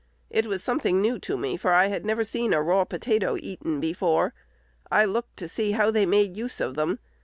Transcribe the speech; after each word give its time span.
It 0.31 0.47
was 0.47 0.63
something 0.63 0.99
new 0.99 1.19
to 1.19 1.37
me, 1.37 1.57
for 1.57 1.73
I 1.73 1.87
never 1.99 2.21
had 2.21 2.27
seen 2.27 2.55
a 2.55 2.61
raw 2.63 2.85
potato 2.85 3.37
eaten 3.39 3.79
before. 3.79 4.33
I 4.89 5.05
looked 5.05 5.37
to 5.37 5.47
see 5.47 5.73
how 5.73 5.91
they 5.91 6.07
made 6.07 6.35
use 6.35 6.59
of 6.59 6.73
them. 6.73 6.97